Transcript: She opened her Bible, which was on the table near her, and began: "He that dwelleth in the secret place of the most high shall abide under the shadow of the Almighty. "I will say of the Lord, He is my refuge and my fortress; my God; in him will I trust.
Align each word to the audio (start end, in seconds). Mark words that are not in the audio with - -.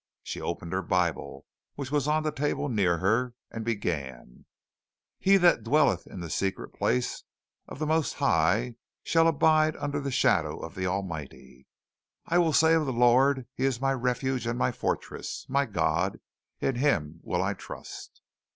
She 0.23 0.41
opened 0.41 0.73
her 0.73 0.81
Bible, 0.81 1.45
which 1.75 1.91
was 1.91 2.07
on 2.07 2.23
the 2.23 2.31
table 2.31 2.69
near 2.69 2.97
her, 2.97 3.35
and 3.51 3.63
began: 3.63 4.45
"He 5.19 5.37
that 5.37 5.61
dwelleth 5.61 6.07
in 6.07 6.21
the 6.21 6.29
secret 6.31 6.69
place 6.69 7.23
of 7.67 7.77
the 7.77 7.85
most 7.85 8.13
high 8.15 8.77
shall 9.03 9.27
abide 9.27 9.75
under 9.75 9.99
the 9.99 10.09
shadow 10.09 10.57
of 10.57 10.73
the 10.73 10.87
Almighty. 10.87 11.67
"I 12.25 12.39
will 12.39 12.49
say 12.51 12.73
of 12.73 12.87
the 12.87 12.91
Lord, 12.91 13.45
He 13.53 13.63
is 13.65 13.79
my 13.79 13.93
refuge 13.93 14.47
and 14.47 14.57
my 14.57 14.71
fortress; 14.71 15.45
my 15.47 15.67
God; 15.67 16.19
in 16.59 16.77
him 16.77 17.19
will 17.21 17.43
I 17.43 17.53
trust. 17.53 18.23